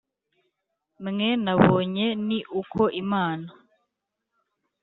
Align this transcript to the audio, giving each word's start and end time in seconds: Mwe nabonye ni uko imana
Mwe 1.05 1.27
nabonye 1.43 2.07
ni 2.27 2.39
uko 2.59 2.81
imana 3.01 3.47